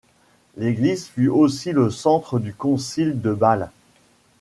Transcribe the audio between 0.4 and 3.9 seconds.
L'église fut aussi le centre du concile de Bâle.